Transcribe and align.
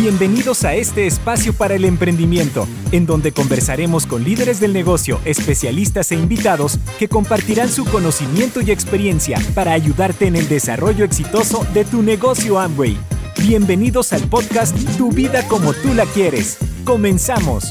Bienvenidos 0.00 0.62
a 0.62 0.74
este 0.74 1.08
espacio 1.08 1.52
para 1.52 1.74
el 1.74 1.84
emprendimiento, 1.84 2.68
en 2.92 3.04
donde 3.04 3.32
conversaremos 3.32 4.06
con 4.06 4.22
líderes 4.22 4.60
del 4.60 4.72
negocio, 4.72 5.20
especialistas 5.24 6.12
e 6.12 6.14
invitados 6.14 6.78
que 7.00 7.08
compartirán 7.08 7.68
su 7.68 7.84
conocimiento 7.84 8.60
y 8.60 8.70
experiencia 8.70 9.40
para 9.56 9.72
ayudarte 9.72 10.28
en 10.28 10.36
el 10.36 10.48
desarrollo 10.48 11.04
exitoso 11.04 11.66
de 11.74 11.84
tu 11.84 12.04
negocio 12.04 12.60
Amway. 12.60 12.96
Bienvenidos 13.40 14.12
al 14.12 14.22
podcast 14.28 14.76
Tu 14.96 15.10
vida 15.10 15.48
como 15.48 15.74
tú 15.74 15.92
la 15.94 16.06
quieres. 16.06 16.58
Comenzamos. 16.84 17.64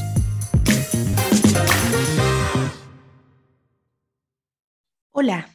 Hola. 5.12 5.47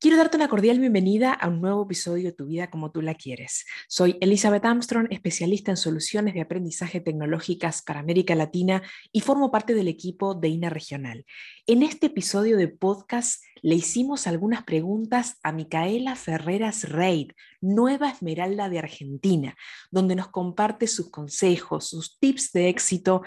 Quiero 0.00 0.16
darte 0.16 0.36
una 0.36 0.46
cordial 0.46 0.78
bienvenida 0.78 1.32
a 1.32 1.48
un 1.48 1.60
nuevo 1.60 1.82
episodio 1.82 2.26
de 2.26 2.32
Tu 2.32 2.46
vida 2.46 2.70
como 2.70 2.92
tú 2.92 3.02
la 3.02 3.16
quieres. 3.16 3.66
Soy 3.88 4.16
Elizabeth 4.20 4.64
Armstrong, 4.64 5.08
especialista 5.10 5.72
en 5.72 5.76
soluciones 5.76 6.34
de 6.34 6.40
aprendizaje 6.40 7.00
tecnológicas 7.00 7.82
para 7.82 7.98
América 7.98 8.36
Latina 8.36 8.80
y 9.10 9.22
formo 9.22 9.50
parte 9.50 9.74
del 9.74 9.88
equipo 9.88 10.36
de 10.36 10.50
INA 10.50 10.70
Regional. 10.70 11.26
En 11.66 11.82
este 11.82 12.06
episodio 12.06 12.56
de 12.56 12.68
podcast 12.68 13.42
le 13.60 13.74
hicimos 13.74 14.28
algunas 14.28 14.62
preguntas 14.62 15.34
a 15.42 15.50
Micaela 15.50 16.14
Ferreras 16.14 16.88
Reid, 16.88 17.32
nueva 17.60 18.08
Esmeralda 18.08 18.68
de 18.68 18.78
Argentina, 18.78 19.56
donde 19.90 20.14
nos 20.14 20.28
comparte 20.28 20.86
sus 20.86 21.10
consejos, 21.10 21.88
sus 21.88 22.20
tips 22.20 22.52
de 22.52 22.68
éxito 22.68 23.22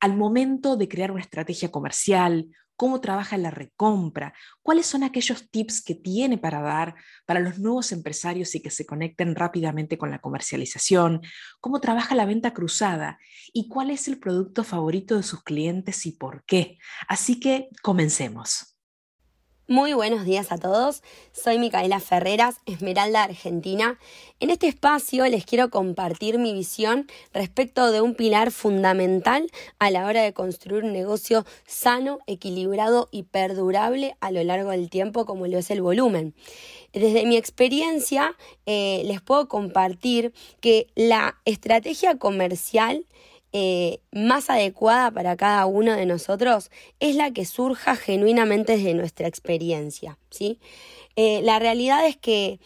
al 0.00 0.18
momento 0.18 0.76
de 0.76 0.86
crear 0.86 1.12
una 1.12 1.22
estrategia 1.22 1.70
comercial, 1.70 2.46
cómo 2.80 3.02
trabaja 3.02 3.36
la 3.36 3.50
recompra, 3.50 4.32
cuáles 4.62 4.86
son 4.86 5.02
aquellos 5.02 5.50
tips 5.50 5.82
que 5.84 5.94
tiene 5.94 6.38
para 6.38 6.62
dar 6.62 6.94
para 7.26 7.38
los 7.38 7.58
nuevos 7.58 7.92
empresarios 7.92 8.54
y 8.54 8.62
que 8.62 8.70
se 8.70 8.86
conecten 8.86 9.34
rápidamente 9.34 9.98
con 9.98 10.10
la 10.10 10.20
comercialización, 10.20 11.20
cómo 11.60 11.82
trabaja 11.82 12.14
la 12.14 12.24
venta 12.24 12.54
cruzada 12.54 13.18
y 13.52 13.68
cuál 13.68 13.90
es 13.90 14.08
el 14.08 14.18
producto 14.18 14.64
favorito 14.64 15.18
de 15.18 15.22
sus 15.24 15.42
clientes 15.42 16.06
y 16.06 16.12
por 16.12 16.42
qué. 16.46 16.78
Así 17.06 17.38
que 17.38 17.68
comencemos. 17.82 18.69
Muy 19.70 19.92
buenos 19.92 20.24
días 20.24 20.50
a 20.50 20.58
todos, 20.58 21.04
soy 21.30 21.60
Micaela 21.60 22.00
Ferreras, 22.00 22.56
Esmeralda 22.66 23.22
Argentina. 23.22 24.00
En 24.40 24.50
este 24.50 24.66
espacio 24.66 25.24
les 25.28 25.44
quiero 25.46 25.70
compartir 25.70 26.38
mi 26.38 26.52
visión 26.52 27.06
respecto 27.32 27.92
de 27.92 28.00
un 28.00 28.16
pilar 28.16 28.50
fundamental 28.50 29.48
a 29.78 29.92
la 29.92 30.06
hora 30.06 30.22
de 30.22 30.32
construir 30.32 30.82
un 30.82 30.92
negocio 30.92 31.46
sano, 31.68 32.18
equilibrado 32.26 33.08
y 33.12 33.22
perdurable 33.22 34.16
a 34.18 34.32
lo 34.32 34.42
largo 34.42 34.72
del 34.72 34.90
tiempo 34.90 35.24
como 35.24 35.46
lo 35.46 35.58
es 35.58 35.70
el 35.70 35.82
volumen. 35.82 36.34
Desde 36.92 37.24
mi 37.24 37.36
experiencia 37.36 38.34
eh, 38.66 39.02
les 39.04 39.20
puedo 39.20 39.46
compartir 39.46 40.32
que 40.60 40.88
la 40.96 41.38
estrategia 41.44 42.18
comercial 42.18 43.06
eh, 43.52 44.00
más 44.12 44.48
adecuada 44.48 45.10
para 45.10 45.36
cada 45.36 45.66
uno 45.66 45.94
de 45.94 46.06
nosotros 46.06 46.70
es 47.00 47.16
la 47.16 47.32
que 47.32 47.44
surja 47.44 47.96
genuinamente 47.96 48.76
desde 48.76 48.94
nuestra 48.94 49.26
experiencia. 49.26 50.18
¿sí? 50.30 50.58
Eh, 51.16 51.40
la 51.42 51.58
realidad 51.58 52.06
es 52.06 52.16
que 52.16 52.60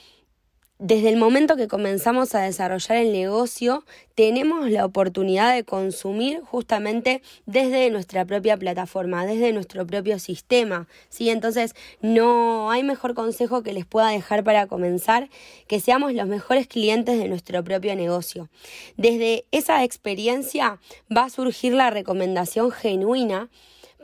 desde 0.86 1.08
el 1.08 1.16
momento 1.16 1.56
que 1.56 1.66
comenzamos 1.66 2.34
a 2.34 2.42
desarrollar 2.42 2.98
el 2.98 3.10
negocio, 3.10 3.86
tenemos 4.14 4.70
la 4.70 4.84
oportunidad 4.84 5.54
de 5.54 5.64
consumir 5.64 6.42
justamente 6.42 7.22
desde 7.46 7.88
nuestra 7.88 8.26
propia 8.26 8.58
plataforma, 8.58 9.24
desde 9.24 9.54
nuestro 9.54 9.86
propio 9.86 10.18
sistema. 10.18 10.86
¿sí? 11.08 11.30
Entonces, 11.30 11.74
no 12.02 12.70
hay 12.70 12.82
mejor 12.82 13.14
consejo 13.14 13.62
que 13.62 13.72
les 13.72 13.86
pueda 13.86 14.08
dejar 14.08 14.44
para 14.44 14.66
comenzar 14.66 15.30
que 15.68 15.80
seamos 15.80 16.12
los 16.12 16.26
mejores 16.26 16.66
clientes 16.66 17.18
de 17.18 17.28
nuestro 17.28 17.64
propio 17.64 17.96
negocio. 17.96 18.50
Desde 18.98 19.46
esa 19.52 19.84
experiencia 19.84 20.80
va 21.10 21.24
a 21.24 21.30
surgir 21.30 21.72
la 21.72 21.88
recomendación 21.88 22.70
genuina 22.70 23.48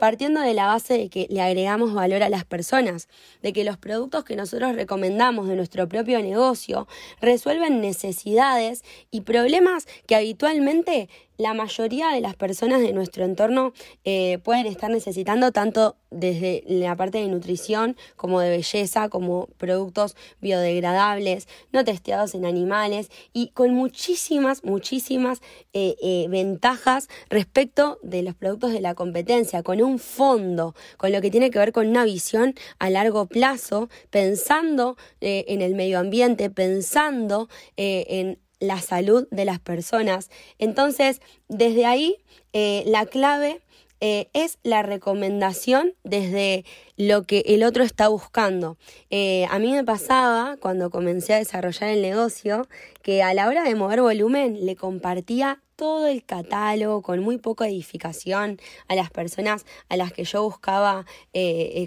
partiendo 0.01 0.41
de 0.41 0.55
la 0.55 0.65
base 0.65 0.97
de 0.97 1.09
que 1.09 1.27
le 1.29 1.43
agregamos 1.43 1.93
valor 1.93 2.23
a 2.23 2.29
las 2.29 2.43
personas, 2.43 3.07
de 3.43 3.53
que 3.53 3.63
los 3.63 3.77
productos 3.77 4.23
que 4.23 4.35
nosotros 4.35 4.73
recomendamos 4.73 5.47
de 5.47 5.55
nuestro 5.55 5.87
propio 5.87 6.19
negocio 6.23 6.87
resuelven 7.21 7.81
necesidades 7.81 8.83
y 9.11 9.21
problemas 9.21 9.85
que 10.07 10.15
habitualmente 10.15 11.07
la 11.41 11.53
mayoría 11.53 12.09
de 12.09 12.21
las 12.21 12.35
personas 12.35 12.81
de 12.81 12.93
nuestro 12.93 13.25
entorno 13.25 13.73
eh, 14.03 14.37
pueden 14.43 14.67
estar 14.67 14.91
necesitando 14.91 15.51
tanto 15.51 15.95
desde 16.11 16.63
la 16.67 16.95
parte 16.95 17.17
de 17.17 17.27
nutrición 17.27 17.95
como 18.15 18.41
de 18.41 18.49
belleza, 18.49 19.09
como 19.09 19.47
productos 19.57 20.15
biodegradables, 20.39 21.47
no 21.71 21.83
testeados 21.83 22.35
en 22.35 22.45
animales 22.45 23.09
y 23.33 23.47
con 23.49 23.73
muchísimas, 23.73 24.63
muchísimas 24.63 25.41
eh, 25.73 25.95
eh, 26.01 26.27
ventajas 26.29 27.09
respecto 27.29 27.97
de 28.03 28.21
los 28.21 28.35
productos 28.35 28.71
de 28.71 28.81
la 28.81 28.93
competencia, 28.93 29.63
con 29.63 29.81
un 29.81 29.90
fondo, 29.99 30.75
con 30.97 31.11
lo 31.11 31.21
que 31.21 31.31
tiene 31.31 31.51
que 31.51 31.59
ver 31.59 31.71
con 31.71 31.87
una 31.87 32.05
visión 32.05 32.55
a 32.79 32.89
largo 32.89 33.27
plazo, 33.27 33.89
pensando 34.09 34.97
en 35.19 35.61
el 35.61 35.75
medio 35.75 35.99
ambiente, 35.99 36.49
pensando 36.49 37.49
en 37.77 38.39
la 38.61 38.79
salud 38.79 39.27
de 39.31 39.43
las 39.43 39.59
personas. 39.59 40.29
Entonces, 40.59 41.19
desde 41.49 41.85
ahí, 41.85 42.17
eh, 42.53 42.83
la 42.85 43.05
clave 43.05 43.61
eh, 43.99 44.29
es 44.33 44.57
la 44.63 44.83
recomendación 44.83 45.93
desde 46.03 46.63
lo 46.95 47.23
que 47.23 47.43
el 47.47 47.63
otro 47.63 47.83
está 47.83 48.07
buscando. 48.07 48.77
Eh, 49.09 49.45
a 49.49 49.59
mí 49.59 49.71
me 49.73 49.83
pasaba 49.83 50.57
cuando 50.59 50.89
comencé 50.89 51.33
a 51.33 51.37
desarrollar 51.37 51.89
el 51.89 52.01
negocio 52.01 52.67
que 53.01 53.23
a 53.23 53.33
la 53.33 53.47
hora 53.47 53.63
de 53.63 53.75
mover 53.75 54.01
volumen 54.01 54.65
le 54.65 54.75
compartía 54.75 55.61
todo 55.81 56.05
el 56.05 56.23
catálogo 56.23 57.01
con 57.01 57.21
muy 57.21 57.39
poca 57.39 57.67
edificación 57.67 58.59
a 58.87 58.93
las 58.93 59.09
personas 59.09 59.65
a 59.89 59.97
las 59.97 60.13
que 60.13 60.25
yo 60.25 60.43
buscaba 60.43 61.07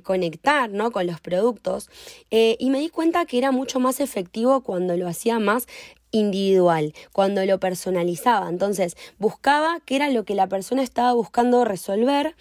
conectar 0.03 0.69
¿no? 0.69 0.91
con 0.91 1.06
los 1.06 1.21
productos 1.21 1.88
y 2.28 2.71
me 2.71 2.81
di 2.81 2.88
cuenta 2.88 3.25
que 3.25 3.38
era 3.38 3.53
mucho 3.53 3.78
más 3.78 4.00
efectivo 4.00 4.65
cuando 4.65 4.97
lo 4.97 5.06
hacía 5.06 5.38
más 5.38 5.69
individual, 6.15 6.95
cuando 7.13 7.45
lo 7.45 7.59
personalizaba. 7.59 8.49
Entonces, 8.49 8.97
buscaba 9.19 9.81
qué 9.85 9.97
era 9.97 10.11
lo 10.11 10.25
que 10.25 10.35
la 10.35 10.49
persona 10.49 10.83
estaba 10.83 11.13
buscando 11.13 11.65
resolver 11.65 12.37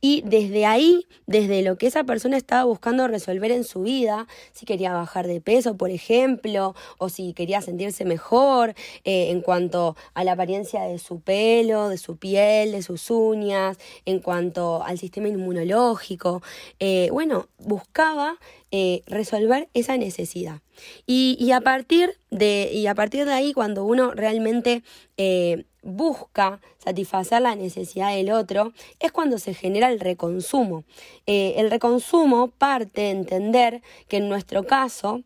y 0.00 0.22
desde 0.24 0.66
ahí, 0.66 1.08
desde 1.26 1.62
lo 1.62 1.76
que 1.78 1.88
esa 1.88 2.04
persona 2.04 2.36
estaba 2.36 2.64
buscando 2.64 3.08
resolver 3.08 3.50
en 3.50 3.64
su 3.64 3.82
vida, 3.82 4.28
si 4.52 4.64
quería 4.64 4.92
bajar 4.92 5.26
de 5.26 5.40
peso, 5.40 5.76
por 5.76 5.90
ejemplo, 5.90 6.74
o 6.98 7.08
si 7.08 7.32
quería 7.32 7.60
sentirse 7.60 8.04
mejor 8.04 8.74
eh, 9.04 9.30
en 9.30 9.40
cuanto 9.40 9.96
a 10.14 10.22
la 10.22 10.32
apariencia 10.32 10.82
de 10.82 10.98
su 10.98 11.20
pelo, 11.20 11.88
de 11.88 11.98
su 11.98 12.18
piel, 12.18 12.72
de 12.72 12.82
sus 12.82 13.10
uñas, 13.10 13.78
en 14.04 14.20
cuanto 14.20 14.84
al 14.84 14.98
sistema 14.98 15.28
inmunológico, 15.28 16.42
eh, 16.78 17.08
bueno, 17.10 17.48
buscaba 17.58 18.38
eh, 18.72 19.02
resolver 19.06 19.68
esa 19.74 19.96
necesidad. 19.96 20.60
Y, 21.06 21.50
a 21.52 21.60
partir 21.60 22.18
de, 22.30 22.70
y 22.72 22.86
a 22.88 22.94
partir 22.94 23.24
de 23.24 23.32
ahí, 23.32 23.52
cuando 23.52 23.84
uno 23.84 24.10
realmente 24.10 24.82
eh, 25.16 25.64
busca 25.82 26.60
satisfacer 26.78 27.42
la 27.42 27.54
necesidad 27.54 28.14
del 28.14 28.32
otro, 28.32 28.72
es 28.98 29.12
cuando 29.12 29.38
se 29.38 29.54
genera 29.54 29.88
el 29.90 30.00
reconsumo. 30.00 30.84
Eh, 31.26 31.54
el 31.58 31.70
reconsumo 31.70 32.48
parte 32.48 33.02
de 33.02 33.10
entender 33.10 33.82
que 34.08 34.16
en 34.18 34.28
nuestro 34.28 34.64
caso, 34.64 35.22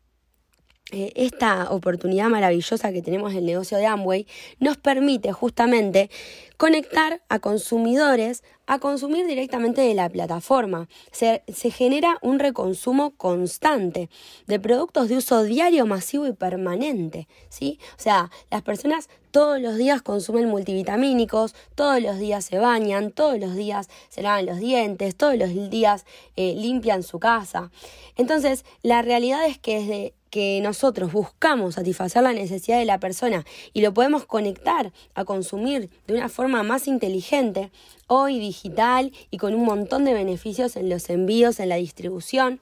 esta 0.93 1.71
oportunidad 1.71 2.29
maravillosa 2.29 2.93
que 2.93 3.03
tenemos 3.03 3.33
en 3.33 3.39
el 3.39 3.47
negocio 3.47 3.79
de 3.79 3.87
Amway 3.87 4.27
nos 4.59 4.77
permite 4.77 5.33
justamente 5.33 6.11
conectar 6.57 7.23
a 7.29 7.39
consumidores 7.39 8.43
a 8.71 8.79
consumir 8.79 9.27
directamente 9.27 9.81
de 9.81 9.95
la 9.95 10.09
plataforma. 10.09 10.89
Se, 11.11 11.43
genera 11.73 12.19
un 12.23 12.39
reconsumo 12.39 13.17
constante 13.17 14.09
de 14.47 14.61
productos 14.61 15.09
de 15.09 15.17
uso 15.17 15.43
diario, 15.43 15.87
masivo 15.87 16.29
y 16.29 16.33
permanente. 16.35 17.27
¿sí? 17.49 17.81
O 17.99 18.01
sea, 18.01 18.31
las 18.49 18.63
personas 18.63 19.09
todos 19.33 19.61
los 19.61 19.77
días 19.77 20.03
consumen 20.03 20.49
multivitamínicos, 20.49 21.57
todos 21.75 22.01
los 22.01 22.21
días 22.21 22.45
se 22.45 22.59
bañan, 22.59 23.11
todos 23.11 23.41
los 23.41 23.57
días 23.57 23.89
se 24.09 24.23
lavan 24.23 24.47
los 24.47 24.61
dientes, 24.61 25.17
todos 25.17 25.37
los 25.37 25.53
días 25.69 26.07
eh, 26.37 26.55
limpian 26.57 27.03
su 27.03 27.19
casa. 27.19 27.73
Entonces, 28.15 28.65
la 28.83 29.03
realidad 29.03 29.47
es 29.47 29.59
que 29.59 29.81
desde 29.81 30.15
que 30.31 30.61
nosotros 30.63 31.13
buscamos 31.13 31.75
satisfacer 31.75 32.23
la 32.23 32.33
necesidad 32.33 32.79
de 32.79 32.85
la 32.85 32.99
persona 32.99 33.45
y 33.73 33.81
lo 33.81 33.93
podemos 33.93 34.25
conectar 34.25 34.93
a 35.15 35.25
consumir 35.25 35.91
de 36.07 36.15
una 36.15 36.29
forma 36.29 36.63
más 36.63 36.87
inteligente, 36.87 37.71
hoy 38.07 38.39
digital 38.39 39.13
y 39.31 39.39
con 39.39 39.55
un 39.55 39.65
montón 39.65 40.05
de 40.05 40.15
beneficios 40.15 40.77
en 40.77 40.89
los 40.89 41.11
envíos, 41.11 41.61
en 41.61 41.69
la 41.69 41.77
distribución, 41.77 42.61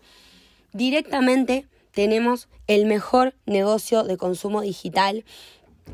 directamente 0.72 1.66
tenemos 1.92 2.48
el 2.66 2.86
mejor 2.86 3.34
negocio 3.46 4.04
de 4.04 4.16
consumo 4.16 4.60
digital 4.60 5.24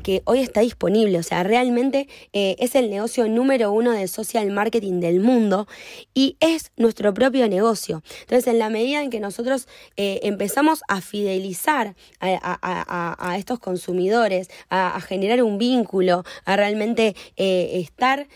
que 0.03 0.21
hoy 0.25 0.39
está 0.39 0.61
disponible, 0.61 1.17
o 1.19 1.23
sea, 1.23 1.43
realmente 1.43 2.07
eh, 2.33 2.55
es 2.59 2.75
el 2.75 2.89
negocio 2.89 3.27
número 3.27 3.71
uno 3.71 3.91
de 3.91 4.07
social 4.07 4.49
marketing 4.51 4.99
del 4.99 5.19
mundo 5.19 5.67
y 6.13 6.37
es 6.39 6.71
nuestro 6.77 7.13
propio 7.13 7.47
negocio. 7.49 8.03
Entonces, 8.21 8.47
en 8.47 8.59
la 8.59 8.69
medida 8.69 9.01
en 9.01 9.09
que 9.09 9.19
nosotros 9.19 9.67
eh, 9.97 10.19
empezamos 10.23 10.81
a 10.87 11.01
fidelizar 11.01 11.95
a, 12.19 13.35
estos 13.37 13.59
consumidores, 13.59 14.49
a, 14.69 14.99
generar 15.01 15.43
un 15.43 15.57
vínculo, 15.57 16.23
a 16.45 16.55
realmente 16.55 17.15
eh, 17.37 17.79
estar 17.79 18.27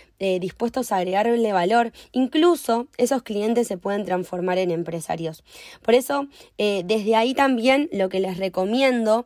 dispuestos 0.42 0.92
a 0.92 0.98
agregarle 0.98 1.54
valor, 1.54 1.94
incluso 2.12 2.90
esos 2.98 3.24
clientes 3.24 3.70
se 3.70 3.78
pueden 3.78 4.04
transformar 4.04 4.58
en 4.58 4.70
empresarios. 4.70 5.46
Por 5.82 5.94
eso, 5.94 6.28
desde 6.58 7.16
ahí 7.16 7.34
también 7.34 7.88
lo 7.94 8.10
que 8.10 8.20
les 8.20 8.36
recomiendo 8.36 9.26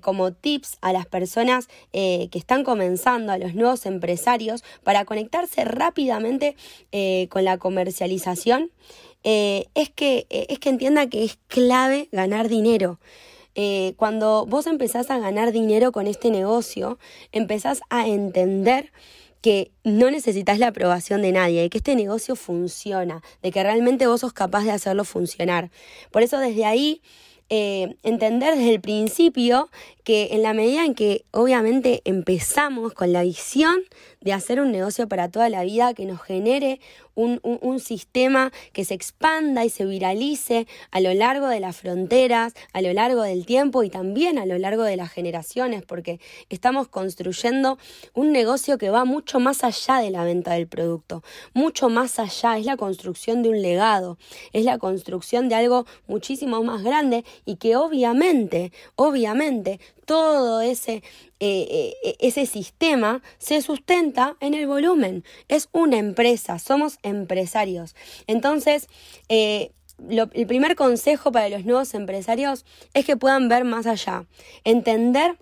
como 0.00 0.32
tips 0.32 0.78
a 0.80 0.94
las 0.94 1.04
personas 1.04 1.61
que 1.92 2.30
están 2.32 2.64
comenzando, 2.64 3.32
a 3.32 3.38
los 3.38 3.54
nuevos 3.54 3.86
empresarios, 3.86 4.64
para 4.82 5.04
conectarse 5.04 5.64
rápidamente 5.64 6.56
con 7.28 7.44
la 7.44 7.58
comercialización, 7.58 8.70
es, 9.22 9.90
que, 9.94 10.26
es 10.30 10.58
que 10.58 10.68
entienda 10.68 11.06
que 11.08 11.24
es 11.24 11.38
clave 11.48 12.08
ganar 12.12 12.48
dinero. 12.48 12.98
cuando 13.96 14.46
vos 14.46 14.66
empezás 14.66 15.10
a 15.10 15.18
ganar 15.18 15.52
dinero 15.52 15.92
con 15.92 16.06
este 16.06 16.30
negocio, 16.30 16.98
empezás 17.32 17.80
a 17.90 18.08
entender 18.08 18.92
que 19.42 19.72
no 19.82 20.10
necesitas 20.10 20.58
la 20.60 20.68
aprobación 20.68 21.20
de 21.20 21.32
nadie, 21.32 21.62
de 21.62 21.68
que 21.68 21.78
este 21.78 21.96
negocio 21.96 22.36
funciona, 22.36 23.22
de 23.42 23.50
que 23.50 23.62
realmente 23.62 24.06
vos 24.06 24.20
sos 24.20 24.32
capaz 24.32 24.64
de 24.64 24.70
hacerlo 24.70 25.04
funcionar. 25.04 25.70
Por 26.12 26.22
eso 26.22 26.38
desde 26.38 26.64
ahí 26.64 27.02
eh, 27.50 27.96
entender 28.04 28.56
desde 28.56 28.72
el 28.72 28.80
principio 28.80 29.68
que 30.04 30.28
en 30.32 30.42
la 30.42 30.52
medida 30.52 30.84
en 30.84 30.94
que 30.94 31.24
obviamente 31.30 32.02
empezamos 32.04 32.92
con 32.92 33.12
la 33.12 33.22
visión 33.22 33.82
de 34.20 34.32
hacer 34.32 34.60
un 34.60 34.72
negocio 34.72 35.08
para 35.08 35.28
toda 35.28 35.48
la 35.48 35.64
vida 35.64 35.94
que 35.94 36.06
nos 36.06 36.22
genere 36.22 36.80
un, 37.14 37.80
sistema 37.80 38.52
que 38.72 38.84
se 38.84 38.94
expanda 38.94 39.64
y 39.64 39.70
se 39.70 39.84
viralice 39.84 40.66
a 40.90 41.00
lo 41.00 41.12
largo 41.14 41.48
de 41.48 41.60
las 41.60 41.76
fronteras, 41.76 42.54
a 42.72 42.80
lo 42.80 42.92
largo 42.92 43.22
del 43.22 43.44
tiempo 43.44 43.82
y 43.82 43.90
también 43.90 44.38
a 44.38 44.46
lo 44.46 44.56
largo 44.58 44.84
de 44.84 44.96
las 44.96 45.10
generaciones, 45.10 45.82
porque 45.82 46.20
estamos 46.48 46.88
construyendo 46.88 47.78
un 48.14 48.32
negocio 48.32 48.78
que 48.78 48.90
va 48.90 49.04
mucho 49.04 49.40
más 49.40 49.64
allá 49.64 49.98
de 49.98 50.10
la 50.10 50.24
venta 50.24 50.52
del 50.52 50.68
producto, 50.68 51.22
mucho 51.54 51.88
más 51.88 52.18
allá, 52.18 52.56
es 52.58 52.66
la 52.66 52.76
construcción 52.76 53.42
de 53.42 53.50
un 53.50 53.62
legado, 53.62 54.18
es 54.52 54.64
la 54.64 54.78
construcción 54.78 55.48
de 55.48 55.56
algo 55.56 55.86
muchísimo 56.06 56.62
más 56.62 56.82
grande 56.82 57.24
y 57.44 57.56
que 57.56 57.76
obviamente, 57.76 58.72
obviamente, 58.96 59.80
todo 60.04 60.60
ese, 60.60 61.02
eh, 61.40 61.94
eh, 62.04 62.16
ese 62.20 62.46
sistema 62.46 63.22
se 63.38 63.62
sustenta 63.62 64.36
en 64.40 64.54
el 64.54 64.66
volumen. 64.66 65.24
Es 65.48 65.68
una 65.72 65.98
empresa, 65.98 66.58
somos 66.58 66.98
empresarios. 67.02 67.94
Entonces, 68.26 68.88
eh, 69.28 69.72
el 70.08 70.46
primer 70.46 70.74
consejo 70.74 71.30
para 71.30 71.48
los 71.48 71.64
nuevos 71.64 71.94
empresarios 71.94 72.64
es 72.94 73.04
que 73.04 73.16
puedan 73.16 73.48
ver 73.48 73.64
más 73.64 73.86
allá, 73.86 74.26
entender 74.64 75.36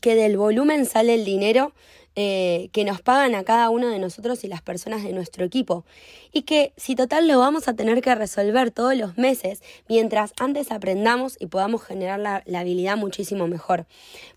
que 0.00 0.14
del 0.14 0.36
volumen 0.36 0.86
sale 0.86 1.14
el 1.14 1.24
dinero 1.24 1.72
eh, 2.18 2.70
que 2.72 2.84
nos 2.86 3.02
pagan 3.02 3.34
a 3.34 3.44
cada 3.44 3.68
uno 3.68 3.88
de 3.90 3.98
nosotros 3.98 4.42
y 4.42 4.48
las 4.48 4.62
personas 4.62 5.02
de 5.02 5.12
nuestro 5.12 5.44
equipo. 5.44 5.84
Y 6.32 6.42
que 6.42 6.72
si 6.78 6.94
total 6.94 7.28
lo 7.28 7.38
vamos 7.38 7.68
a 7.68 7.74
tener 7.74 8.00
que 8.00 8.14
resolver 8.14 8.70
todos 8.70 8.96
los 8.96 9.18
meses, 9.18 9.62
mientras 9.86 10.32
antes 10.38 10.72
aprendamos 10.72 11.36
y 11.38 11.46
podamos 11.46 11.82
generar 11.82 12.18
la, 12.18 12.42
habilidad 12.58 12.96
muchísimo 12.96 13.48
mejor. 13.48 13.86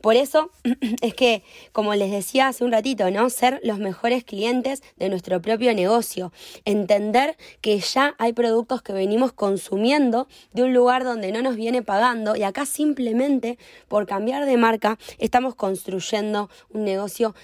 Por 0.01 0.17
eso 0.17 0.51
es 1.01 1.13
que, 1.13 1.41
como 1.71 1.95
les 1.95 2.11
decía 2.11 2.49
hace 2.49 2.65
un 2.65 2.73
ratito, 2.73 3.09
¿no? 3.11 3.29
Ser 3.29 3.61
los 3.63 3.79
mejores 3.79 4.25
clientes 4.25 4.83
de 4.97 5.07
nuestro 5.07 5.41
propio 5.41 5.73
negocio. 5.73 6.33
Entender 6.65 7.37
que 7.61 7.79
ya 7.79 8.13
hay 8.17 8.33
productos 8.33 8.81
que 8.81 8.91
venimos 8.91 9.31
consumiendo 9.31 10.27
de 10.51 10.63
un 10.63 10.73
lugar 10.73 11.05
donde 11.05 11.31
no 11.31 11.41
nos 11.41 11.55
viene 11.55 11.81
pagando 11.81 12.35
y 12.35 12.43
acá 12.43 12.65
simplemente 12.65 13.57
por 13.87 14.05
cambiar 14.05 14.45
de 14.45 14.57
marca 14.57 14.99
estamos 15.17 15.55
construyendo 15.55 16.49
un 16.71 16.83
negocio 16.83 17.35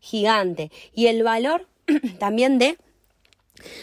gigante. 0.00 0.70
Y 0.94 1.06
el 1.06 1.22
valor 1.22 1.68
también 2.18 2.58
de 2.58 2.76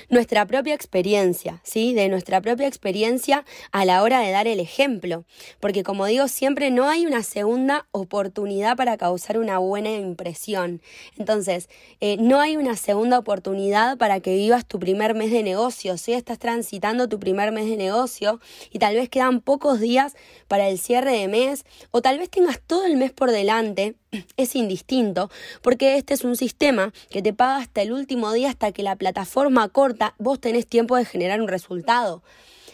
nuestra 0.09 0.45
propia 0.45 0.73
experiencia, 0.73 1.59
¿sí? 1.63 1.93
De 1.93 2.09
nuestra 2.09 2.41
propia 2.41 2.67
experiencia 2.67 3.45
a 3.71 3.85
la 3.85 4.03
hora 4.03 4.21
de 4.21 4.31
dar 4.31 4.47
el 4.47 4.59
ejemplo. 4.59 5.25
Porque 5.59 5.83
como 5.83 6.05
digo, 6.05 6.27
siempre 6.27 6.71
no 6.71 6.87
hay 6.87 7.05
una 7.05 7.23
segunda 7.23 7.87
oportunidad 7.91 8.77
para 8.77 8.97
causar 8.97 9.37
una 9.37 9.57
buena 9.57 9.91
impresión. 9.91 10.81
Entonces, 11.17 11.69
eh, 11.99 12.17
no 12.19 12.39
hay 12.39 12.57
una 12.57 12.75
segunda 12.75 13.19
oportunidad 13.19 13.97
para 13.97 14.19
que 14.19 14.35
vivas 14.35 14.65
tu 14.65 14.79
primer 14.79 15.13
mes 15.13 15.31
de 15.31 15.43
negocio. 15.43 15.97
Si 15.97 16.13
estás 16.13 16.39
transitando 16.39 17.09
tu 17.09 17.19
primer 17.19 17.51
mes 17.51 17.69
de 17.69 17.77
negocio 17.77 18.39
y 18.71 18.79
tal 18.79 18.95
vez 18.95 19.09
quedan 19.09 19.41
pocos 19.41 19.79
días 19.79 20.15
para 20.47 20.67
el 20.67 20.79
cierre 20.79 21.11
de 21.11 21.27
mes 21.27 21.65
o 21.91 22.01
tal 22.01 22.19
vez 22.19 22.29
tengas 22.29 22.59
todo 22.65 22.85
el 22.85 22.97
mes 22.97 23.11
por 23.11 23.31
delante, 23.31 23.95
es 24.37 24.55
indistinto, 24.55 25.29
porque 25.61 25.97
este 25.97 26.13
es 26.13 26.23
un 26.23 26.35
sistema 26.35 26.93
que 27.09 27.21
te 27.21 27.33
paga 27.33 27.57
hasta 27.57 27.81
el 27.81 27.91
último 27.91 28.31
día, 28.33 28.49
hasta 28.49 28.71
que 28.71 28.83
la 28.83 28.95
plataforma 28.95 29.67
corta, 29.69 29.96
vos 30.17 30.39
tenés 30.39 30.67
tiempo 30.67 30.95
de 30.95 31.05
generar 31.05 31.41
un 31.41 31.47
resultado. 31.47 32.23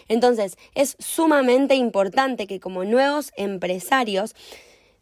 Entonces, 0.08 0.58
es 0.76 0.96
sumamente 1.00 1.76
importante 1.76 2.48
que 2.48 2.60
como 2.60 2.84
nuevos 2.84 3.32
empresarios 3.36 4.36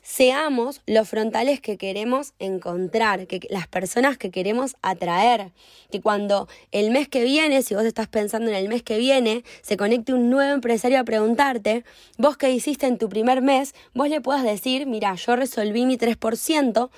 seamos 0.04 0.82
los 0.88 1.08
frontales 1.08 1.62
que 1.62 1.78
queremos 1.78 2.34
encontrar, 2.40 3.28
que 3.28 3.40
las 3.50 3.68
personas 3.68 4.18
que 4.18 4.32
queremos 4.32 4.76
atraer, 4.82 5.52
que 5.92 6.02
cuando 6.02 6.48
el 6.72 6.92
mes 6.92 7.08
que 7.08 7.24
viene, 7.24 7.62
si 7.62 7.76
vos 7.76 7.86
estás 7.86 8.08
pensando 8.08 8.50
en 8.50 8.56
el 8.56 8.68
mes 8.68 8.84
que 8.84 8.98
viene, 8.98 9.44
se 9.62 9.78
conecte 9.78 10.14
un 10.14 10.30
nuevo 10.30 10.54
empresario 10.54 11.00
a 11.00 11.04
preguntarte, 11.04 11.84
vos 12.18 12.36
qué 12.38 12.52
hiciste 12.52 12.88
en 12.88 12.98
tu 12.98 13.10
primer 13.10 13.42
mes, 13.42 13.76
vos 13.94 14.10
le 14.10 14.22
puedas 14.22 14.44
decir, 14.44 14.88
mira, 14.88 15.14
yo 15.16 15.36
resolví 15.36 15.86
mi 15.86 15.98
3%, 15.98 16.90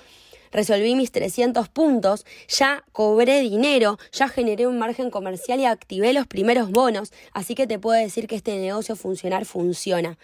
resolví 0.54 0.94
mis 0.94 1.12
300 1.12 1.68
puntos, 1.68 2.24
ya 2.48 2.84
cobré 2.92 3.40
dinero, 3.40 3.98
ya 4.12 4.28
generé 4.28 4.66
un 4.66 4.78
margen 4.78 5.10
comercial 5.10 5.60
y 5.60 5.66
activé 5.66 6.14
los 6.14 6.26
primeros 6.26 6.70
bonos, 6.70 7.12
así 7.32 7.54
que 7.54 7.66
te 7.66 7.78
puedo 7.78 8.00
decir 8.00 8.28
que 8.28 8.36
este 8.36 8.56
negocio 8.56 8.96
funcionar 8.96 9.44
funciona. 9.44 10.16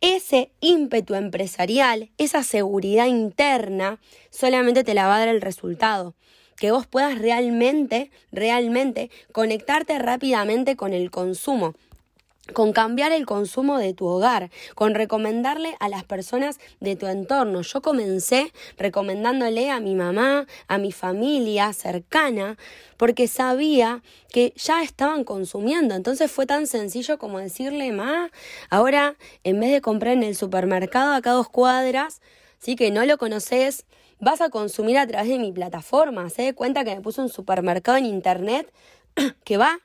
Ese 0.00 0.52
ímpetu 0.60 1.14
empresarial, 1.14 2.10
esa 2.18 2.42
seguridad 2.42 3.06
interna, 3.06 4.00
solamente 4.30 4.84
te 4.84 4.94
la 4.94 5.06
va 5.06 5.16
a 5.16 5.18
dar 5.20 5.28
el 5.28 5.40
resultado. 5.40 6.14
Que 6.56 6.70
vos 6.70 6.86
puedas 6.86 7.18
realmente, 7.18 8.10
realmente 8.30 9.10
conectarte 9.32 9.98
rápidamente 9.98 10.76
con 10.76 10.92
el 10.92 11.10
consumo 11.10 11.74
con 12.52 12.72
cambiar 12.72 13.12
el 13.12 13.24
consumo 13.24 13.78
de 13.78 13.94
tu 13.94 14.06
hogar, 14.06 14.50
con 14.74 14.94
recomendarle 14.94 15.76
a 15.78 15.88
las 15.88 16.04
personas 16.04 16.58
de 16.80 16.96
tu 16.96 17.06
entorno. 17.06 17.62
Yo 17.62 17.80
comencé 17.82 18.52
recomendándole 18.76 19.70
a 19.70 19.78
mi 19.78 19.94
mamá, 19.94 20.46
a 20.66 20.78
mi 20.78 20.90
familia 20.90 21.72
cercana, 21.72 22.58
porque 22.96 23.28
sabía 23.28 24.02
que 24.30 24.52
ya 24.56 24.82
estaban 24.82 25.22
consumiendo. 25.22 25.94
Entonces 25.94 26.30
fue 26.30 26.46
tan 26.46 26.66
sencillo 26.66 27.16
como 27.16 27.38
decirle, 27.38 27.92
ma, 27.92 28.30
ahora 28.70 29.14
en 29.44 29.60
vez 29.60 29.70
de 29.70 29.80
comprar 29.80 30.14
en 30.14 30.24
el 30.24 30.34
supermercado 30.34 31.14
acá 31.14 31.30
dos 31.30 31.48
cuadras, 31.48 32.20
sí 32.58 32.74
que 32.74 32.90
no 32.90 33.04
lo 33.04 33.18
conoces, 33.18 33.86
vas 34.18 34.40
a 34.40 34.50
consumir 34.50 34.98
a 34.98 35.06
través 35.06 35.28
de 35.28 35.38
mi 35.38 35.52
plataforma. 35.52 36.28
Se 36.28 36.42
dé 36.42 36.54
cuenta 36.54 36.84
que 36.84 36.94
me 36.94 37.00
puso 37.00 37.22
un 37.22 37.28
supermercado 37.28 37.98
en 37.98 38.06
internet 38.06 38.72
que 39.44 39.56
va 39.56 39.78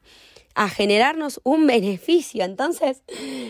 a 0.57 0.69
generarnos 0.69 1.39
un 1.43 1.67
beneficio. 1.67 2.43
Entonces, 2.43 3.03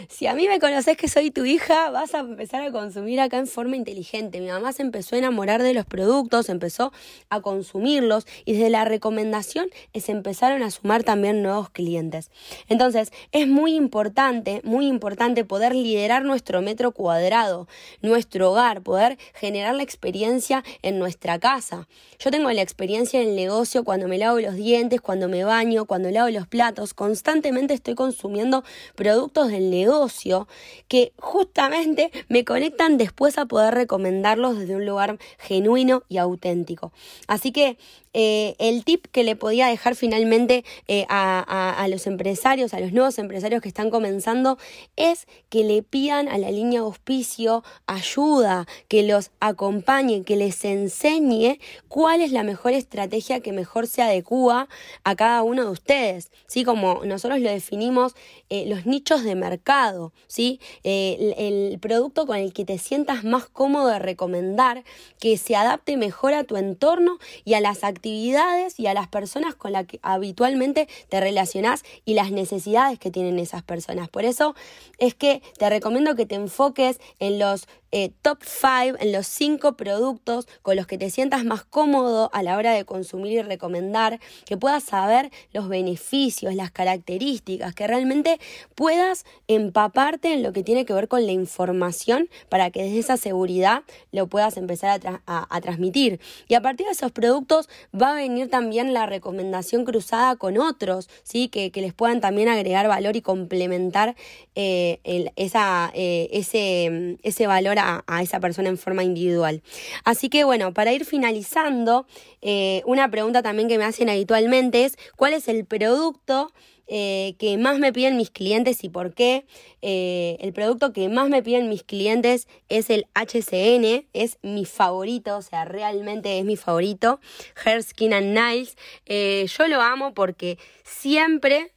si 0.09 0.27
a 0.27 0.33
mí 0.33 0.45
me 0.49 0.59
conoces 0.59 0.97
que 0.97 1.07
soy 1.07 1.31
tu 1.31 1.45
hija, 1.45 1.89
vas 1.89 2.13
a 2.13 2.19
empezar 2.19 2.61
a 2.63 2.71
consumir 2.73 3.21
acá 3.21 3.37
en 3.37 3.47
forma 3.47 3.77
inteligente. 3.77 4.41
Mi 4.41 4.47
mamá 4.47 4.73
se 4.73 4.81
empezó 4.81 5.15
a 5.15 5.19
enamorar 5.19 5.63
de 5.63 5.73
los 5.73 5.85
productos, 5.85 6.49
empezó 6.49 6.91
a 7.29 7.39
consumirlos 7.39 8.27
y 8.43 8.53
desde 8.53 8.69
la 8.69 8.83
recomendación 8.83 9.69
se 9.95 10.11
empezaron 10.11 10.63
a 10.63 10.69
sumar 10.69 11.03
también 11.03 11.41
nuevos 11.41 11.69
clientes. 11.69 12.29
Entonces, 12.67 13.13
es 13.31 13.47
muy 13.47 13.75
importante, 13.75 14.59
muy 14.65 14.85
importante 14.85 15.45
poder 15.45 15.73
liderar 15.73 16.25
nuestro 16.25 16.61
metro 16.61 16.91
cuadrado, 16.91 17.69
nuestro 18.01 18.51
hogar, 18.51 18.81
poder 18.81 19.17
generar 19.33 19.75
la 19.75 19.83
experiencia 19.83 20.61
en 20.81 20.99
nuestra 20.99 21.39
casa. 21.39 21.87
Yo 22.19 22.31
tengo 22.31 22.51
la 22.51 22.61
experiencia 22.61 23.21
en 23.21 23.29
el 23.29 23.35
negocio 23.37 23.85
cuando 23.85 24.09
me 24.09 24.17
lavo 24.17 24.41
los 24.41 24.55
dientes, 24.55 24.99
cuando 24.99 25.29
me 25.29 25.45
baño, 25.45 25.85
cuando 25.85 26.11
lavo 26.11 26.29
los 26.29 26.47
platos, 26.47 26.93
constantemente 26.98 27.75
estoy 27.75 27.94
consumiendo 27.94 28.63
productos 28.96 29.50
del 29.50 29.70
negocio 29.70 30.48
que 30.88 31.13
justamente 31.20 32.12
me 32.27 32.44
conectan 32.44 32.98
después 32.98 33.38
a 33.38 33.46
poder 33.46 33.75
recomendarlos 33.75 34.58
desde 34.58 34.75
un 34.75 34.86
lugar 34.86 35.20
genuino 35.38 36.01
y 36.10 36.18
auténtico. 36.18 36.92
Así 37.27 37.51
que 37.51 37.77
eh, 38.20 38.56
el 38.58 38.84
tip 38.84 39.06
que 39.12 39.24
le 39.24 39.36
podía 39.36 39.68
dejar 39.68 39.94
finalmente 39.94 40.66
eh, 40.88 41.06
a, 41.08 41.86
los 41.88 42.08
empresarios, 42.08 42.74
a 42.74 42.80
los 42.80 42.92
nuevos 42.92 43.20
empresarios 43.20 43.62
que 43.62 43.68
están 43.68 43.92
comenzando, 43.92 44.58
es 44.96 45.27
que 45.50 45.63
le 45.63 45.84
pidan 45.84 46.27
a 46.27 46.39
la 46.39 46.50
línea 46.50 46.80
de 46.80 46.88
auspicio 46.88 47.63
ayuda, 47.86 48.66
que 48.88 49.04
los 49.04 49.30
acompañe, 49.39 50.24
que 50.24 50.36
les 50.36 50.66
enseñe 50.66 51.60
cuál 51.89 52.22
es 52.22 52.32
la 52.32 52.42
mejor 52.42 52.74
estrategia 52.74 53.39
que 53.42 53.51
mejor 53.51 53.86
se 53.86 54.01
adecúa 54.01 54.68
a 55.04 55.16
cada 55.16 55.44
uno 55.44 55.66
de 55.66 55.70
ustedes. 55.70 56.32
¿sí? 56.48 56.63
Como 56.63 56.87
nosotros 57.06 57.39
lo 57.39 57.50
definimos, 57.50 58.15
eh, 58.50 58.65
los 58.67 58.86
nichos 58.86 59.24
de 59.24 59.36
mercado, 59.36 60.13
¿sí? 60.27 60.60
el, 60.84 61.34
el 61.38 61.79
producto 61.79 62.25
con 62.25 62.38
el 62.38 62.53
que 62.53 62.65
te 62.65 62.77
sientas 62.77 63.24
más 63.24 63.48
cómodo 63.48 63.88
de 63.88 64.00
recomendar, 64.00 64.84
que 65.20 65.38
se 65.38 65.56
adapte 65.56 65.98
mejor 65.98 66.34
a 66.34 66.44
tu 66.44 66.58
entorno 66.58 67.17
y 67.46 67.53
a 67.53 67.62
las 67.62 67.84
actividades 67.84 68.79
y 68.79 68.88
a 68.88 68.94
las 68.94 69.08
personas 69.08 69.56
con 69.56 69.72
las 69.72 69.86
que 69.86 70.00
habitualmente 70.01 70.88
te 71.10 71.20
relacionás 71.20 71.84
y 72.06 72.13
las 72.13 72.32
necesidades 72.32 73.00
que 73.00 73.12
tienen 73.12 73.39
esas 73.39 73.63
personas. 73.63 74.10
Por 74.10 74.25
eso 74.25 74.56
es 74.98 75.15
que 75.15 75.41
te 75.58 75.70
recomiendo 75.70 76.15
que 76.15 76.25
te 76.25 76.36
enfoques 76.36 77.00
en 77.20 77.39
los 77.39 77.67
eh, 77.91 78.12
top 78.22 78.39
5 78.44 78.98
en 79.00 79.12
los 79.12 79.27
5 79.27 79.77
productos 79.77 80.48
con 80.62 80.75
los 80.75 80.88
que 80.88 80.98
te 80.98 81.10
sientas 81.10 81.46
más 81.46 81.63
cómodo 81.63 82.29
a 82.34 82.44
la 82.44 82.58
hora 82.58 82.74
de 82.74 82.84
consumir 82.86 83.32
y 83.34 83.41
recomendar, 83.41 84.20
que 84.46 84.58
puedas 84.58 84.84
saber 84.84 85.32
los 85.53 85.70
beneficios, 85.70 86.53
las 86.53 86.72
características, 86.72 87.74
que 87.74 87.88
realmente 87.88 88.39
puedas 88.75 89.25
empaparte 89.48 90.34
en 90.34 90.44
lo 90.44 90.51
que 90.51 90.63
tiene 90.63 90.86
que 90.86 90.94
ver 90.94 91.08
con 91.08 91.25
la 91.25 91.32
información 91.32 92.29
para 92.50 92.72
que 92.72 92.84
desde 92.84 93.00
esa 93.00 93.17
seguridad 93.17 93.84
lo 94.12 94.27
puedas 94.27 94.58
empezar 94.58 95.00
a, 95.25 95.62
transmitir. 95.62 96.20
Y 96.48 96.53
a 96.53 96.62
partir 96.62 96.86
de 96.86 96.91
esos 96.91 97.12
productos 97.12 97.67
va 98.00 98.12
a 98.12 98.15
venir 98.15 98.50
también 98.50 98.94
la 98.94 99.06
recomendación 99.06 99.86
cruzada 99.86 100.36
con 100.36 100.58
otros, 100.58 101.10
¿sí? 101.24 101.48
que, 101.48 101.72
les 101.77 101.94
puedan 101.94 102.22
también 102.22 102.50
agregar 102.50 102.88
valor 102.88 103.15
y 103.15 103.22
complementar 103.22 104.15
eh, 104.56 105.00
eh, 105.03 106.29
ese, 106.32 107.17
ese 107.24 107.48
valor 107.48 107.76
a, 107.77 108.03
esa 108.22 108.39
persona 108.39 108.69
en 108.69 108.77
forma 108.77 109.03
individual. 109.03 109.62
Así 110.03 110.29
que 110.29 110.43
bueno, 110.43 110.74
para 110.74 110.93
ir 110.93 111.05
finalizando, 111.05 112.07
eh, 112.41 112.81
una 112.86 113.10
pregunta 113.10 113.41
también 113.41 113.67
que 113.67 113.77
me 113.77 113.84
hacen 113.84 114.10
habitualmente 114.10 114.86
es, 114.86 114.98
¿cuál 115.15 115.34
es 115.34 115.48
el 115.48 115.65
producto? 115.65 116.53
Eh, 116.89 117.36
que 117.38 117.57
más 117.57 117.79
me 117.79 117.91
piden 117.91 118.15
mis 118.15 118.29
clientes 118.29 118.86
y 118.86 118.89
por 118.89 119.13
qué. 119.13 119.46
Eh, 119.81 120.38
el 120.39 120.53
producto 120.53 120.93
que 120.93 121.10
más 121.10 121.27
me 121.27 121.43
piden 121.43 121.67
mis 121.67 121.84
clientes 121.84 122.48
es 122.69 122.89
el 122.89 123.07
HCN, 123.13 124.07
es 124.13 124.38
mi 124.41 124.63
favorito, 124.63 125.36
o 125.36 125.41
sea, 125.41 125.65
realmente 125.65 126.39
es 126.39 126.46
mi 126.46 126.55
favorito. 126.55 127.19
Hair, 127.65 127.84
Skin 127.84 128.13
and 128.13 128.34
Nails. 128.34 128.77
yo 129.05 129.67
lo 129.67 129.81
amo 129.81 130.13
porque 130.13 130.57
siempre 130.88 131.74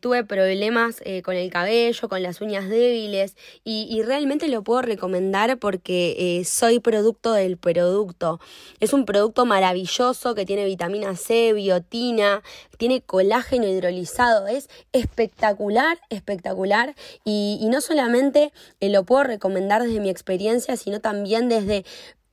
tuve 0.00 0.24
problemas 0.24 1.02
con 1.24 1.34
el 1.36 1.50
cabello, 1.50 2.08
con 2.08 2.22
las 2.22 2.40
uñas 2.40 2.68
débiles 2.68 3.36
y, 3.64 4.02
realmente 4.02 4.48
lo 4.48 4.62
puedo 4.62 4.82
recomendar 4.82 5.58
porque 5.58 6.42
soy 6.46 6.80
producto 6.80 7.32
del 7.32 7.56
producto. 7.56 8.40
Es 8.80 8.92
un 8.92 9.04
producto 9.04 9.44
maravilloso 9.44 10.34
que 10.34 10.46
tiene 10.46 10.64
vitamina 10.64 11.16
C, 11.16 11.52
biotina, 11.52 12.42
tiene 12.80 13.02
colágeno 13.02 13.66
hidrolizado, 13.66 14.46
es 14.46 14.70
espectacular, 14.92 15.98
espectacular 16.08 16.94
y, 17.24 17.66
no 17.70 17.80
solamente 17.80 18.52
eh, 18.80 18.88
lo 18.88 19.04
puedo 19.04 19.22
recomendar 19.24 19.82
desde 19.82 20.00
mi 20.00 20.10
experiencia, 20.10 20.76
sino 20.76 21.00
también 21.00 21.48
desde 21.48 21.84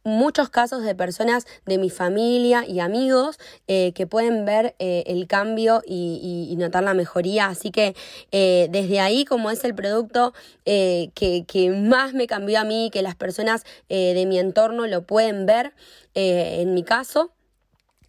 muchos 0.08 0.50
casos 0.50 0.84
de 0.84 0.96
personas 0.96 1.46
de 1.66 1.78
mi 1.78 1.90
familia 1.90 2.66
y 2.68 2.80
amigos 2.80 3.38
eh, 3.68 3.92
que 3.94 4.08
pueden 4.08 4.46
ver 4.46 4.76
eh, 4.80 5.04
el 5.08 5.28
cambio 5.28 5.82
y, 5.86 6.56
notar 6.58 6.84
la 6.84 6.96
mejoría. 6.96 7.48
Así 7.48 7.70
que 7.70 7.96
desde 8.32 9.00
ahí, 9.00 9.26
como 9.26 9.52
es 9.52 9.64
el 9.64 9.76
producto 9.76 10.34
que, 10.66 11.12
que, 11.48 11.70
más 11.70 12.14
me 12.16 12.26
cambió 12.26 12.60
a 12.60 12.64
mí, 12.64 12.90
que 12.92 13.04
las 13.04 13.14
personas 13.14 13.64
de 13.90 14.26
mi 14.28 14.40
entorno 14.40 14.88
lo 14.88 15.04
pueden 15.04 15.46
ver, 15.46 15.74
en 16.16 16.74
mi 16.74 16.82
caso, 16.82 17.32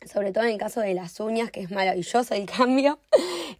sobre 0.08 0.32
todo 0.32 0.44
en 0.44 0.50
el 0.50 0.58
caso 0.58 0.80
de 0.80 0.94
las 0.94 1.20
uñas, 1.20 1.50
que 1.50 1.60
es 1.60 1.70
maravilloso 1.70 2.34
el 2.34 2.46
cambio, 2.58 2.98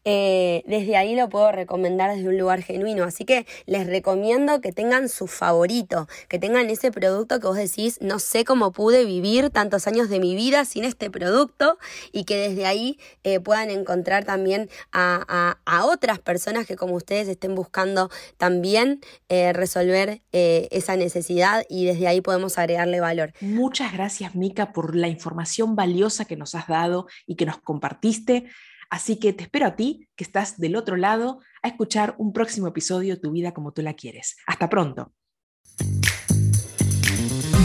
eh, 0.05 0.62
desde 0.67 0.97
ahí 0.97 1.14
lo 1.14 1.28
puedo 1.28 1.52
recomendar 1.52 2.14
desde 2.14 2.28
un 2.28 2.38
lugar 2.38 2.62
genuino. 2.62 3.05
Así 3.05 3.25
que 3.25 3.47
les 3.67 3.87
recomiendo 3.87 4.61
que 4.61 4.73
tengan 4.73 5.09
su 5.09 5.26
favorito, 5.26 6.09
que 6.28 6.38
tengan 6.38 6.71
ese 6.71 6.90
producto 6.90 7.40
que 7.40 7.47
vos 7.47 7.57
decís, 7.57 7.99
no 8.00 8.19
sé 8.19 8.45
cómo 8.45 8.73
pude 8.73 9.05
vivir 9.05 9.50
tantos 9.50 9.87
años 9.87 10.09
de 10.09 10.21
mi 10.21 10.35
vida 10.35 10.64
sin 10.64 10.85
este 10.85 11.11
producto 11.11 11.78
y 12.12 12.25
que 12.25 12.37
desde 12.37 12.67
ahí 12.67 12.99
eh, 13.25 13.40
puedan 13.40 13.71
encontrar 13.71 14.25
también 14.25 14.69
a, 14.93 15.57
otras 15.85 16.19
personas 16.19 16.67
que 16.67 16.76
como 16.76 16.95
ustedes 16.95 17.28
estén 17.28 17.55
buscando 17.55 18.11
también 18.37 19.00
eh, 19.28 19.52
resolver 19.52 20.21
esa 20.33 20.97
necesidad 20.97 21.64
y 21.69 21.87
desde 21.87 22.09
ahí 22.09 22.21
podemos 22.21 22.59
agregarle 22.59 23.00
valor. 23.00 23.33
Muchas 23.40 23.93
gracias, 23.93 24.35
Mica, 24.35 24.73
por 24.73 24.95
la 24.95 25.09
información 25.09 25.76
valiosa 25.76 26.25
que 26.25 26.37
nos 26.38 26.54
has 26.54 26.66
dado 26.66 27.07
y 27.26 27.37
que 27.37 27.47
nos 27.47 27.59
compartiste. 27.59 28.49
Así 28.90 29.18
que 29.18 29.33
te 29.33 29.45
espero 29.45 29.66
a 29.66 29.76
ti, 29.76 30.09
que 30.16 30.25
estás 30.25 30.59
del 30.59 30.76
otro 30.76 30.97
lado, 30.97 31.40
a 31.62 31.68
escuchar 31.68 32.14
un 32.18 32.33
próximo 32.33 32.68
episodio 32.68 33.14
de 33.14 33.21
Tu 33.21 33.30
vida 33.30 33.52
como 33.52 33.73
tú 33.73 33.83
la 33.83 33.95
quieres. 33.95 34.37
Hasta 34.47 34.71
pronto. 34.71 35.12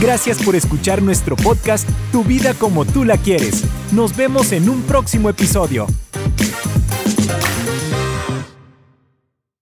Gracias 0.01 0.43
por 0.43 0.55
escuchar 0.55 1.01
nuestro 1.01 1.37
podcast 1.37 1.87
Tu 2.11 2.25
vida 2.25 2.53
como 2.55 2.83
tú 2.83 3.05
la 3.05 3.17
quieres. 3.17 3.63
Nos 3.93 4.17
vemos 4.17 4.51
en 4.51 4.67
un 4.67 4.81
próximo 4.81 5.29
episodio. 5.29 5.87